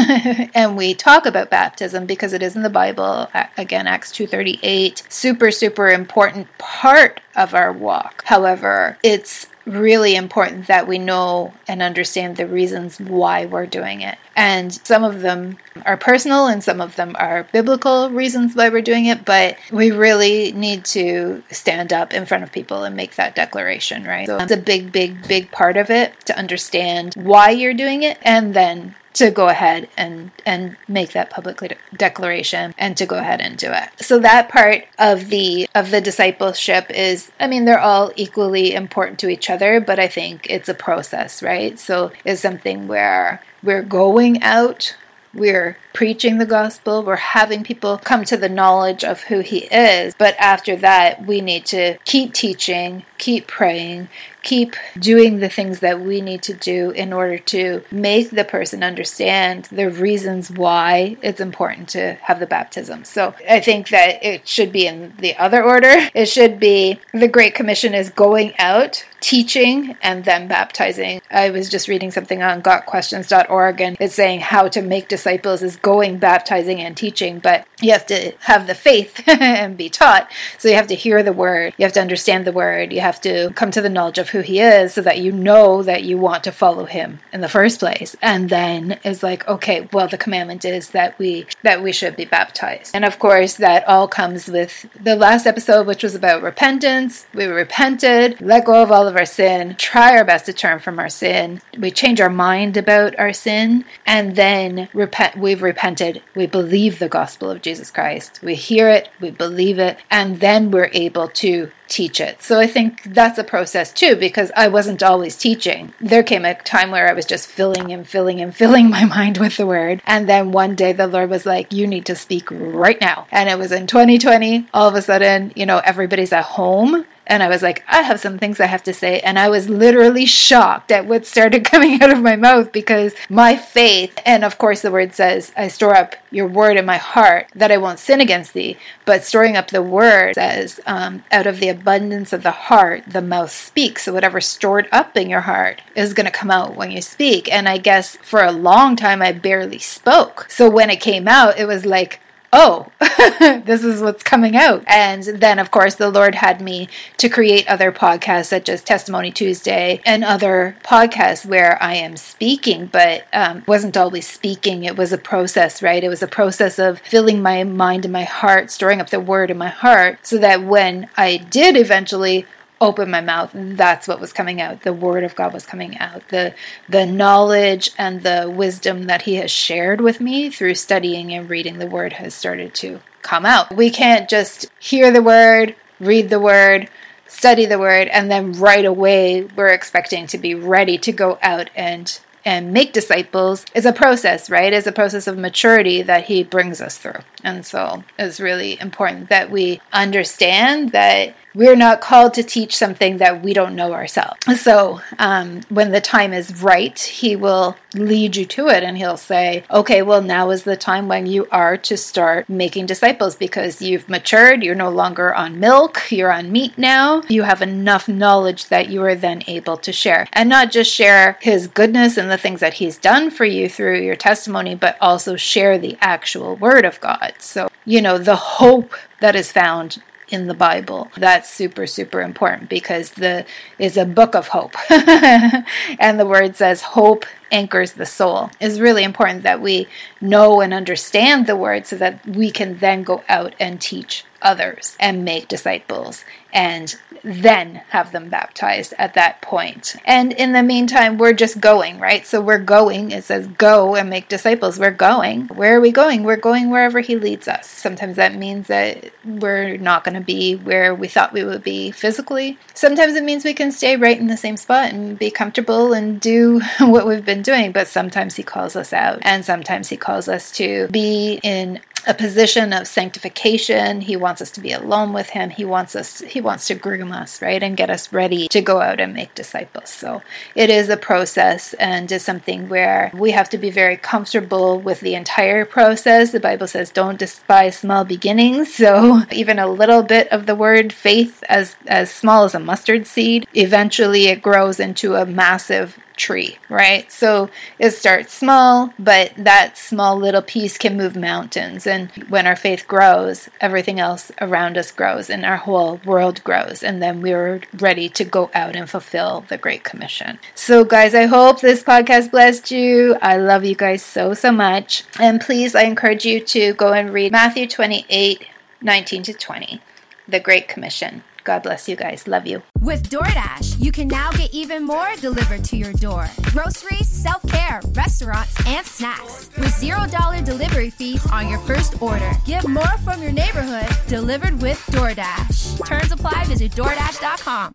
and 0.53 0.77
we 0.77 0.93
talk 0.93 1.25
about 1.25 1.49
baptism 1.49 2.05
because 2.05 2.33
it 2.33 2.43
is 2.43 2.55
in 2.55 2.61
the 2.61 2.69
Bible. 2.69 3.29
Again, 3.57 3.87
Acts 3.87 4.11
two 4.11 4.27
thirty 4.27 4.59
eight, 4.61 5.03
super 5.09 5.51
super 5.51 5.89
important 5.89 6.47
part 6.57 7.21
of 7.35 7.53
our 7.53 7.71
walk. 7.71 8.23
However, 8.25 8.97
it's 9.03 9.47
really 9.65 10.15
important 10.15 10.67
that 10.67 10.87
we 10.87 10.97
know 10.97 11.53
and 11.67 11.81
understand 11.81 12.37
the 12.37 12.47
reasons 12.47 12.99
why 12.99 13.45
we're 13.45 13.65
doing 13.65 14.01
it. 14.01 14.17
And 14.37 14.71
some 14.85 15.03
of 15.03 15.21
them 15.21 15.57
are 15.85 15.97
personal 15.97 16.45
and 16.45 16.63
some 16.63 16.79
of 16.79 16.95
them 16.95 17.15
are 17.17 17.47
biblical 17.51 18.11
reasons 18.11 18.55
why 18.55 18.69
we're 18.69 18.83
doing 18.83 19.07
it, 19.07 19.25
but 19.25 19.57
we 19.71 19.89
really 19.89 20.51
need 20.51 20.85
to 20.85 21.43
stand 21.49 21.91
up 21.91 22.13
in 22.13 22.27
front 22.27 22.43
of 22.43 22.51
people 22.51 22.83
and 22.83 22.95
make 22.95 23.15
that 23.15 23.35
declaration, 23.35 24.03
right? 24.03 24.27
So 24.27 24.37
it's 24.37 24.51
a 24.51 24.57
big, 24.57 24.91
big, 24.91 25.27
big 25.27 25.51
part 25.51 25.75
of 25.75 25.89
it 25.89 26.13
to 26.25 26.37
understand 26.37 27.15
why 27.15 27.49
you're 27.49 27.73
doing 27.73 28.03
it 28.03 28.19
and 28.21 28.53
then 28.53 28.93
to 29.17 29.31
go 29.31 29.49
ahead 29.49 29.89
and 29.97 30.29
and 30.45 30.77
make 30.87 31.13
that 31.13 31.31
public 31.31 31.59
declaration 31.95 32.75
and 32.77 32.95
to 32.97 33.05
go 33.07 33.17
ahead 33.17 33.41
and 33.41 33.57
do 33.57 33.71
it. 33.71 33.89
So 33.99 34.19
that 34.19 34.49
part 34.49 34.85
of 34.99 35.29
the 35.29 35.67
of 35.73 35.89
the 35.89 36.01
discipleship 36.01 36.91
is 36.91 37.31
I 37.39 37.47
mean 37.47 37.65
they're 37.65 37.79
all 37.79 38.11
equally 38.15 38.75
important 38.75 39.17
to 39.19 39.29
each 39.29 39.49
other, 39.49 39.81
but 39.81 39.97
I 39.97 40.07
think 40.07 40.45
it's 40.51 40.69
a 40.69 40.75
process, 40.75 41.41
right? 41.41 41.79
So 41.79 42.11
it's 42.25 42.41
something 42.41 42.87
where 42.87 43.41
we're 43.63 43.83
going 43.83 44.41
out 44.41 44.95
we're 45.37 45.77
preaching 45.93 46.37
the 46.37 46.45
gospel, 46.45 47.03
we're 47.03 47.15
having 47.15 47.63
people 47.63 47.97
come 47.99 48.25
to 48.25 48.37
the 48.37 48.49
knowledge 48.49 49.03
of 49.03 49.21
who 49.23 49.39
he 49.39 49.59
is. 49.65 50.15
But 50.17 50.35
after 50.39 50.75
that, 50.77 51.25
we 51.25 51.41
need 51.41 51.65
to 51.67 51.97
keep 52.05 52.33
teaching, 52.33 53.05
keep 53.17 53.47
praying, 53.47 54.09
keep 54.43 54.75
doing 54.97 55.39
the 55.39 55.49
things 55.49 55.79
that 55.79 55.99
we 55.99 56.21
need 56.21 56.41
to 56.43 56.53
do 56.53 56.91
in 56.91 57.13
order 57.13 57.37
to 57.37 57.83
make 57.91 58.31
the 58.31 58.45
person 58.45 58.83
understand 58.83 59.65
the 59.65 59.89
reasons 59.89 60.49
why 60.49 61.17
it's 61.21 61.41
important 61.41 61.89
to 61.89 62.13
have 62.21 62.39
the 62.39 62.47
baptism. 62.47 63.03
So 63.03 63.35
I 63.47 63.59
think 63.59 63.89
that 63.89 64.23
it 64.23 64.47
should 64.47 64.71
be 64.71 64.87
in 64.87 65.13
the 65.19 65.35
other 65.37 65.63
order. 65.63 65.95
It 66.13 66.27
should 66.27 66.59
be 66.59 66.99
the 67.13 67.27
Great 67.27 67.55
Commission 67.55 67.93
is 67.93 68.09
going 68.09 68.53
out, 68.57 69.05
teaching, 69.19 69.97
and 70.01 70.23
then 70.25 70.47
baptizing. 70.47 71.21
I 71.31 71.49
was 71.49 71.69
just 71.69 71.87
reading 71.87 72.11
something 72.11 72.41
on 72.41 72.61
gotquestions.org 72.61 73.81
and 73.81 73.97
it's 73.99 74.15
saying 74.15 74.41
how 74.41 74.67
to 74.69 74.81
make 74.81 75.07
disciples 75.07 75.63
is 75.63 75.75
going, 75.77 76.17
baptizing, 76.17 76.79
and 76.81 76.95
teaching, 76.95 77.39
but 77.39 77.67
you 77.81 77.91
have 77.91 78.05
to 78.07 78.31
have 78.39 78.67
the 78.67 78.75
faith 78.75 79.21
and 79.27 79.77
be 79.77 79.89
taught. 79.89 80.31
So 80.57 80.67
you 80.67 80.75
have 80.75 80.87
to 80.87 80.95
hear 80.95 81.23
the 81.23 81.33
word, 81.33 81.73
you 81.77 81.85
have 81.85 81.93
to 81.93 82.01
understand 82.01 82.45
the 82.45 82.51
word, 82.51 82.93
you 82.93 83.01
have 83.01 83.21
to 83.21 83.51
come 83.55 83.71
to 83.71 83.81
the 83.81 83.89
knowledge 83.89 84.17
of 84.17 84.29
who 84.29 84.41
he 84.41 84.59
is 84.59 84.93
so 84.93 85.01
that 85.01 85.19
you 85.19 85.31
know 85.31 85.83
that 85.83 86.03
you 86.03 86.17
want 86.17 86.43
to 86.45 86.51
follow 86.51 86.85
him 86.85 87.19
in 87.33 87.41
the 87.41 87.49
first 87.49 87.79
place. 87.79 88.15
And 88.21 88.49
then 88.49 88.99
it's 89.03 89.23
like, 89.23 89.47
okay, 89.47 89.87
well 89.91 90.07
the 90.07 90.17
commandment 90.17 90.65
is 90.65 90.91
that 90.91 91.17
we 91.19 91.45
that 91.63 91.81
we 91.81 91.91
should 91.91 92.15
be 92.15 92.25
baptized. 92.25 92.91
And 92.93 93.05
of 93.05 93.19
course 93.19 93.55
that 93.55 93.87
all 93.87 94.07
comes 94.07 94.47
with 94.47 94.85
the 94.99 95.15
last 95.15 95.45
episode 95.45 95.87
which 95.87 96.03
was 96.03 96.15
about 96.15 96.41
repentance. 96.41 97.25
We 97.33 97.45
repented, 97.45 98.41
let 98.41 98.65
go 98.65 98.81
of 98.81 98.91
all 98.91 99.06
of 99.07 99.15
our 99.15 99.25
sin, 99.25 99.75
try 99.77 100.17
our 100.17 100.25
best 100.25 100.45
to 100.45 100.53
turn 100.53 100.79
from 100.79 100.99
our 100.99 101.09
sin. 101.09 101.61
We 101.77 101.91
change 101.91 102.21
our 102.21 102.29
mind 102.29 102.77
about 102.77 103.17
our 103.17 103.33
sin 103.33 103.85
and 104.05 104.35
then 104.35 104.89
repent 104.93 105.37
we've 105.37 105.61
repented. 105.61 106.21
We 106.35 106.47
believe 106.47 106.99
the 106.99 107.09
gospel 107.09 107.49
of 107.49 107.61
Jesus 107.61 107.91
Christ. 107.91 108.39
We 108.43 108.55
hear 108.55 108.89
it, 108.89 109.09
we 109.19 109.31
believe 109.31 109.79
it, 109.79 109.97
and 110.11 110.39
then 110.39 110.71
we're 110.71 110.91
able 110.93 111.29
to 111.29 111.71
teach 111.87 112.19
it. 112.19 112.41
So 112.41 112.59
I 112.59 112.67
think 112.67 113.03
that's 113.03 113.37
a 113.37 113.43
process 113.43 113.91
too, 113.91 114.15
because 114.15 114.51
I 114.55 114.67
wasn't 114.67 115.03
always 115.03 115.37
teaching. 115.37 115.93
There 115.99 116.23
came 116.23 116.45
a 116.45 116.55
time 116.55 116.91
where 116.91 117.09
I 117.09 117.13
was 117.13 117.25
just 117.25 117.47
filling 117.47 117.91
and 117.91 118.07
filling 118.07 118.41
and 118.41 118.55
filling 118.55 118.89
my 118.97 119.05
mind 119.05 119.37
with 119.37 119.57
the 119.57 119.65
word. 119.65 120.01
And 120.05 120.27
then 120.27 120.51
one 120.51 120.75
day 120.75 120.93
the 120.93 121.07
Lord 121.07 121.29
was 121.29 121.45
like, 121.45 121.73
You 121.73 121.87
need 121.87 122.05
to 122.07 122.15
speak 122.15 122.49
right 122.51 122.99
now. 122.99 123.27
And 123.31 123.49
it 123.49 123.57
was 123.57 123.71
in 123.71 123.87
2020. 123.87 124.67
All 124.73 124.87
of 124.87 124.95
a 124.95 125.01
sudden, 125.01 125.53
you 125.55 125.65
know, 125.65 125.79
everybody's 125.79 126.33
at 126.33 126.43
home 126.43 127.05
and 127.27 127.43
I 127.43 127.49
was 127.49 127.61
like, 127.61 127.83
I 127.87 128.01
have 128.01 128.19
some 128.19 128.37
things 128.39 128.59
I 128.59 128.65
have 128.65 128.83
to 128.83 128.93
say. 128.93 129.19
And 129.19 129.37
I 129.37 129.49
was 129.49 129.69
literally 129.69 130.25
shocked 130.25 130.91
at 130.91 131.05
what 131.05 131.25
started 131.25 131.65
coming 131.71 132.01
out 132.01 132.09
of 132.09 132.21
my 132.21 132.35
mouth 132.35 132.71
because 132.71 133.13
my 133.29 133.55
faith, 133.55 134.17
and 134.25 134.43
of 134.43 134.57
course 134.57 134.81
the 134.81 134.91
word 134.91 135.13
says, 135.13 135.51
I 135.55 135.67
store 135.67 135.95
up 135.95 136.15
your 136.31 136.47
word 136.47 136.77
in 136.77 136.85
my 136.85 136.97
heart 136.97 137.47
that 137.53 137.71
I 137.71 137.77
won't 137.77 137.99
sin 137.99 138.21
against 138.21 138.53
thee. 138.53 138.77
But 139.05 139.23
storing 139.23 139.55
up 139.55 139.69
the 139.69 139.83
word 139.83 140.35
says, 140.35 140.79
um, 140.85 141.23
out 141.31 141.47
of 141.47 141.59
the 141.59 141.69
abundance 141.69 142.33
of 142.33 142.43
the 142.43 142.51
heart, 142.51 143.03
the 143.07 143.21
mouth 143.21 143.51
speaks. 143.51 144.03
So 144.03 144.13
whatever 144.13 144.41
stored 144.41 144.87
up 144.91 145.15
in 145.17 145.29
your 145.29 145.41
heart 145.41 145.81
is 145.95 146.13
going 146.13 146.25
to 146.25 146.31
come 146.31 146.51
out 146.51 146.75
when 146.75 146.91
you 146.91 147.01
speak. 147.01 147.51
And 147.51 147.67
I 147.67 147.77
guess 147.77 148.15
for 148.17 148.43
a 148.43 148.51
long 148.51 148.95
time, 148.95 149.21
I 149.21 149.31
barely 149.33 149.79
spoke. 149.79 150.47
So 150.49 150.69
when 150.69 150.89
it 150.89 151.01
came 151.01 151.27
out, 151.27 151.59
it 151.59 151.65
was 151.65 151.85
like, 151.85 152.21
oh, 152.53 152.87
this 153.39 153.83
is 153.83 154.01
what's 154.01 154.23
coming 154.23 154.55
out. 154.55 154.83
And 154.87 155.23
then, 155.23 155.59
of 155.59 155.71
course, 155.71 155.95
the 155.95 156.09
Lord 156.09 156.35
had 156.35 156.61
me 156.61 156.89
to 157.17 157.29
create 157.29 157.67
other 157.69 157.91
podcasts 157.91 158.47
such 158.47 158.69
as 158.69 158.83
Testimony 158.83 159.31
Tuesday 159.31 160.01
and 160.05 160.23
other 160.23 160.75
podcasts 160.83 161.45
where 161.45 161.81
I 161.81 161.95
am 161.95 162.17
speaking, 162.17 162.87
but 162.87 163.25
um, 163.33 163.63
wasn't 163.67 163.97
always 163.97 164.27
speaking. 164.27 164.83
It 164.83 164.97
was 164.97 165.11
a 165.11 165.17
process, 165.17 165.81
right? 165.81 166.03
It 166.03 166.09
was 166.09 166.23
a 166.23 166.27
process 166.27 166.79
of 166.79 166.99
filling 166.99 167.41
my 167.41 167.63
mind 167.63 168.05
and 168.05 168.13
my 168.13 168.23
heart, 168.23 168.71
storing 168.71 169.01
up 169.01 169.09
the 169.09 169.19
word 169.19 169.51
in 169.51 169.57
my 169.57 169.69
heart, 169.69 170.19
so 170.25 170.37
that 170.37 170.63
when 170.63 171.09
I 171.17 171.37
did 171.37 171.75
eventually 171.77 172.45
open 172.79 173.09
my 173.09 173.21
mouth. 173.21 173.53
And 173.53 173.77
that's 173.77 174.07
what 174.07 174.19
was 174.19 174.33
coming 174.33 174.61
out. 174.61 174.81
The 174.81 174.93
word 174.93 175.23
of 175.23 175.35
god 175.35 175.53
was 175.53 175.65
coming 175.65 175.97
out. 175.97 176.27
The 176.29 176.53
the 176.87 177.05
knowledge 177.05 177.91
and 177.97 178.21
the 178.21 178.51
wisdom 178.53 179.05
that 179.05 179.23
he 179.23 179.35
has 179.35 179.51
shared 179.51 180.01
with 180.01 180.21
me 180.21 180.49
through 180.49 180.75
studying 180.75 181.33
and 181.33 181.49
reading 181.49 181.79
the 181.79 181.87
word 181.87 182.13
has 182.13 182.33
started 182.33 182.73
to 182.75 182.99
come 183.21 183.45
out. 183.45 183.75
We 183.75 183.89
can't 183.89 184.29
just 184.29 184.67
hear 184.79 185.11
the 185.11 185.23
word 185.23 185.75
read 185.99 186.29
the 186.29 186.39
word 186.39 186.89
study 187.27 187.65
the 187.65 187.79
word 187.79 188.07
and 188.07 188.31
then 188.31 188.53
right 188.53 188.85
away 188.85 189.43
we're 189.43 189.67
expecting 189.67 190.27
to 190.27 190.37
be 190.37 190.55
ready 190.55 190.97
to 190.97 191.11
go 191.11 191.37
out 191.41 191.69
and 191.75 192.19
and 192.47 192.71
make 192.71 192.93
disciples. 192.93 193.65
Is 193.75 193.85
a 193.85 193.91
process, 193.91 194.49
right? 194.49 194.71
Is 194.71 194.87
a 194.87 194.93
process 194.93 195.27
of 195.27 195.37
maturity 195.37 196.01
that 196.03 196.23
he 196.23 196.45
brings 196.45 196.79
us 196.79 196.97
through. 196.97 197.19
And 197.43 197.65
so 197.65 198.05
it's 198.17 198.39
really 198.39 198.79
important 198.79 199.27
that 199.27 199.51
we 199.51 199.81
understand 199.91 200.93
that 200.93 201.35
we're 201.53 201.75
not 201.75 202.01
called 202.01 202.33
to 202.35 202.43
teach 202.43 202.75
something 202.75 203.17
that 203.17 203.41
we 203.41 203.53
don't 203.53 203.75
know 203.75 203.93
ourselves. 203.93 204.61
So 204.61 205.01
um, 205.17 205.61
when 205.69 205.91
the 205.91 206.01
time 206.01 206.33
is 206.33 206.61
right, 206.61 206.97
He 206.99 207.35
will 207.35 207.75
lead 207.95 208.35
you 208.35 208.45
to 208.45 208.67
it 208.67 208.83
and 208.83 208.97
He'll 208.97 209.17
say, 209.17 209.63
okay, 209.71 210.01
well, 210.01 210.21
now 210.21 210.51
is 210.51 210.63
the 210.63 210.77
time 210.77 211.07
when 211.07 211.25
you 211.25 211.47
are 211.51 211.77
to 211.77 211.97
start 211.97 212.47
making 212.47 212.85
disciples 212.85 213.35
because 213.35 213.81
you've 213.81 214.07
matured. 214.07 214.63
You're 214.63 214.75
no 214.75 214.89
longer 214.89 215.33
on 215.33 215.59
milk, 215.59 216.11
you're 216.11 216.31
on 216.31 216.51
meat 216.51 216.77
now. 216.77 217.23
You 217.27 217.43
have 217.43 217.61
enough 217.61 218.07
knowledge 218.07 218.67
that 218.67 218.89
you 218.89 219.03
are 219.03 219.15
then 219.15 219.43
able 219.47 219.77
to 219.77 219.91
share. 219.91 220.27
And 220.33 220.49
not 220.49 220.71
just 220.71 220.93
share 220.93 221.37
His 221.41 221.67
goodness 221.67 222.17
and 222.17 222.29
the 222.29 222.37
things 222.37 222.59
that 222.59 222.75
He's 222.75 222.97
done 222.97 223.31
for 223.31 223.45
you 223.45 223.69
through 223.69 224.01
your 224.01 224.15
testimony, 224.15 224.75
but 224.75 224.97
also 225.01 225.35
share 225.35 225.77
the 225.77 225.97
actual 226.01 226.55
Word 226.55 226.85
of 226.85 226.99
God. 227.01 227.33
So, 227.39 227.69
you 227.85 228.01
know, 228.01 228.17
the 228.17 228.35
hope 228.35 228.93
that 229.21 229.35
is 229.35 229.51
found 229.51 230.01
in 230.29 230.47
the 230.47 230.53
Bible. 230.53 231.09
That's 231.17 231.49
super, 231.49 231.87
super 231.87 232.21
important 232.21 232.69
because 232.69 233.11
the 233.11 233.45
is 233.79 233.97
a 233.97 234.05
book 234.05 234.35
of 234.35 234.49
hope. 234.49 234.75
and 234.89 236.19
the 236.19 236.25
word 236.25 236.55
says 236.55 236.81
hope 236.81 237.25
anchors 237.51 237.93
the 237.93 238.05
soul. 238.05 238.49
It's 238.59 238.79
really 238.79 239.03
important 239.03 239.43
that 239.43 239.61
we 239.61 239.87
know 240.21 240.61
and 240.61 240.73
understand 240.73 241.47
the 241.47 241.55
word 241.55 241.85
so 241.85 241.95
that 241.97 242.25
we 242.27 242.51
can 242.51 242.77
then 242.79 243.03
go 243.03 243.23
out 243.27 243.55
and 243.59 243.79
teach 243.79 244.25
others 244.41 244.95
and 244.99 245.25
make 245.25 245.47
disciples 245.47 246.23
and 246.53 246.95
then 247.23 247.75
have 247.89 248.11
them 248.11 248.29
baptized 248.29 248.93
at 248.97 249.15
that 249.15 249.41
point. 249.41 249.95
And 250.05 250.31
in 250.31 250.53
the 250.53 250.63
meantime, 250.63 251.17
we're 251.17 251.33
just 251.33 251.59
going, 251.59 251.99
right? 251.99 252.25
So 252.25 252.39
we're 252.41 252.59
going. 252.59 253.11
It 253.11 253.23
says 253.23 253.47
go 253.47 253.95
and 253.95 254.09
make 254.09 254.29
disciples. 254.29 254.79
We're 254.79 254.91
going. 254.91 255.47
Where 255.47 255.77
are 255.77 255.81
we 255.81 255.91
going? 255.91 256.23
We're 256.23 256.37
going 256.37 256.69
wherever 256.69 256.99
He 256.99 257.15
leads 257.15 257.47
us. 257.47 257.67
Sometimes 257.67 258.15
that 258.15 258.35
means 258.35 258.67
that 258.67 259.11
we're 259.25 259.77
not 259.77 260.03
going 260.03 260.15
to 260.15 260.21
be 260.21 260.55
where 260.55 260.95
we 260.95 261.07
thought 261.07 261.33
we 261.33 261.43
would 261.43 261.63
be 261.63 261.91
physically. 261.91 262.57
Sometimes 262.73 263.15
it 263.15 263.23
means 263.23 263.43
we 263.43 263.53
can 263.53 263.71
stay 263.71 263.95
right 263.97 264.17
in 264.17 264.27
the 264.27 264.37
same 264.37 264.57
spot 264.57 264.93
and 264.93 265.19
be 265.19 265.31
comfortable 265.31 265.93
and 265.93 266.21
do 266.21 266.61
what 266.79 267.07
we've 267.07 267.25
been 267.37 267.53
doing. 267.53 267.71
But 267.71 267.87
sometimes 267.87 268.35
He 268.35 268.43
calls 268.43 268.75
us 268.75 268.93
out, 268.93 269.19
and 269.21 269.45
sometimes 269.45 269.89
He 269.89 269.97
calls 269.97 270.27
us 270.27 270.51
to 270.53 270.87
be 270.89 271.39
in 271.43 271.79
a 272.07 272.13
position 272.13 272.71
of 272.71 272.87
sanctification. 272.87 273.99
He 274.01 274.15
wants 274.15 274.41
us 274.41 274.49
to 274.51 274.61
be 274.61 274.71
alone 274.71 275.11
with 275.11 275.29
him. 275.29 275.49
He 275.49 275.65
wants 275.65 275.95
us 275.95 276.19
he 276.21 276.39
wants 276.39 276.67
to 276.67 276.75
groom 276.75 277.11
us, 277.11 277.41
right? 277.41 277.61
And 277.61 277.75
get 277.75 277.89
us 277.89 278.13
ready 278.13 278.47
to 278.47 278.61
go 278.61 278.79
out 278.79 279.01
and 279.01 279.13
make 279.13 279.35
disciples. 279.35 279.89
So 279.89 280.21
it 280.55 280.69
is 280.69 280.87
a 280.87 280.95
process 280.95 281.73
and 281.73 282.09
is 282.09 282.23
something 282.23 282.69
where 282.69 283.11
we 283.13 283.31
have 283.31 283.49
to 283.49 283.57
be 283.57 283.69
very 283.69 283.97
comfortable 283.97 284.79
with 284.79 285.01
the 285.01 285.15
entire 285.15 285.65
process. 285.65 286.31
The 286.31 286.39
Bible 286.39 286.67
says 286.67 286.91
don't 286.91 287.19
despise 287.19 287.77
small 287.77 288.05
beginnings. 288.05 288.73
So 288.73 289.21
even 289.31 289.59
a 289.59 289.67
little 289.67 290.03
bit 290.03 290.31
of 290.31 290.45
the 290.45 290.55
word 290.55 290.93
faith 290.93 291.43
as 291.49 291.75
as 291.87 292.09
small 292.09 292.45
as 292.45 292.55
a 292.55 292.59
mustard 292.59 293.05
seed, 293.05 293.47
eventually 293.53 294.27
it 294.27 294.41
grows 294.41 294.79
into 294.79 295.15
a 295.15 295.25
massive 295.25 295.99
tree, 296.17 296.57
right? 296.69 297.09
So 297.11 297.49
it 297.79 297.91
starts 297.91 298.33
small, 298.33 298.93
but 298.99 299.31
that 299.37 299.77
small 299.77 300.17
little 300.17 300.41
piece 300.41 300.77
can 300.77 300.97
move 300.97 301.15
mountains. 301.15 301.87
And 301.87 302.11
when 302.29 302.45
our 302.47 302.55
faith 302.55 302.87
grows, 302.87 303.49
everything 303.61 303.99
else 303.99 304.31
around 304.41 304.77
us 304.77 304.91
grows 304.91 305.29
and 305.29 305.45
our 305.45 305.57
whole 305.57 306.01
world 306.05 306.43
grows. 306.43 306.83
And 306.83 307.01
then 307.01 307.21
we're 307.21 307.61
ready 307.79 308.09
to 308.09 308.25
go 308.25 308.49
out 308.53 308.75
and 308.75 308.89
fulfill 308.89 309.45
the 309.47 309.57
Great 309.57 309.83
Commission. 309.83 310.39
So, 310.55 310.83
guys, 310.83 311.15
I 311.15 311.25
hope 311.25 311.61
this 311.61 311.83
podcast 311.83 312.31
blessed 312.31 312.71
you. 312.71 313.15
I 313.21 313.37
love 313.37 313.63
you 313.63 313.75
guys 313.75 314.03
so, 314.03 314.33
so 314.33 314.51
much. 314.51 315.03
And 315.19 315.39
please, 315.39 315.75
I 315.75 315.83
encourage 315.83 316.25
you 316.25 316.39
to 316.41 316.73
go 316.73 316.93
and 316.93 317.13
read 317.13 317.31
Matthew 317.31 317.67
28 317.67 318.47
19 318.79 319.23
to 319.23 319.33
20, 319.33 319.81
the 320.27 320.39
Great 320.39 320.67
Commission. 320.67 321.23
God 321.47 321.63
bless 321.63 321.87
you 321.87 321.95
guys. 321.95 322.27
Love 322.27 322.45
you. 322.45 322.61
With 322.81 323.09
DoorDash, 323.09 323.79
you 323.81 323.93
can 323.93 324.09
now 324.09 324.31
get 324.31 324.53
even 324.53 324.83
more 324.83 325.15
delivered 325.21 325.63
to 325.65 325.77
your 325.77 325.93
door 325.93 326.27
groceries, 326.51 327.07
self 327.07 327.41
care, 327.47 327.79
restaurants, 327.93 328.53
and 328.67 328.85
snacks 328.85 329.49
with 329.57 329.69
$0 329.69 330.43
delivery 330.43 330.89
fees 330.89 331.25
on 331.31 331.47
your 331.47 331.59
first 331.59 332.01
order. 332.01 332.31
Get 332.45 332.67
more 332.67 332.97
from 333.05 333.21
your 333.23 333.31
neighborhood 333.31 333.87
delivered 334.07 334.61
with 334.61 334.77
DoorDash. 334.87 335.85
Terms 335.85 336.11
apply. 336.11 336.43
Visit 336.45 336.73
DoorDash.com. 336.73 337.73